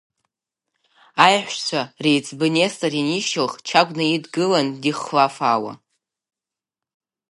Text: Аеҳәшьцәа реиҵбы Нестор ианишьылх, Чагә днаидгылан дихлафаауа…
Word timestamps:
Аеҳәшьцәа 1.25 1.81
реиҵбы 2.03 2.47
Нестор 2.53 2.93
ианишьылх, 2.95 3.53
Чагә 3.67 3.91
днаидгылан 3.95 4.67
дихлафаауа… 4.81 5.73